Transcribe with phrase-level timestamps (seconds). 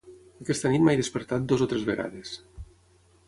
[0.43, 2.35] Aquesta nit m'he despertat dues o tres vegades.